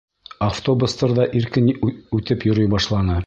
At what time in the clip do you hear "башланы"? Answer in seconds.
2.77-3.19